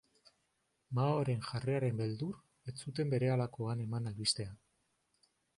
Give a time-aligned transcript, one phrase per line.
[0.99, 2.33] Maoren jarreraren beldur,
[2.73, 4.57] ez zuten berehalakoan eman albistea.